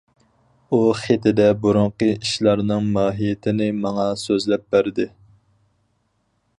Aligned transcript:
ئۇ 0.75 0.79
خېتىدە 1.01 1.45
بۇرۇنقى 1.65 2.09
ئىشلارنىڭ 2.15 2.89
ماھىيىتىنى 2.97 3.69
ماڭا 3.85 4.09
سۆزلەپ 4.23 4.67
بەردى. 4.77 5.11